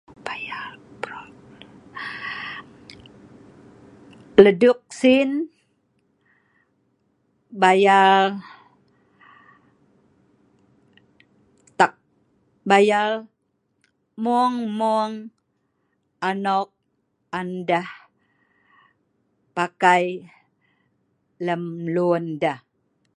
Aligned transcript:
Le’ 4.43 4.51
duit 4.61 4.81
sin, 4.99 5.29
nan 11.79 11.91
bayar 12.69 13.11
anok 16.29 16.69
on 17.39 17.49
deh 17.69 17.89
mat, 19.55 19.83
lem 21.45 21.63
lun 21.93 22.25
deh. 22.41 22.61